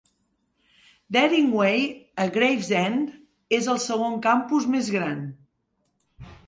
Dering 1.17 1.51
Way, 1.57 1.83
a 2.25 2.27
Gravesend, 2.39 3.07
es 3.61 3.69
el 3.77 3.81
segon 3.87 4.21
campus 4.29 4.69
més 4.77 4.93
gran. 4.97 5.23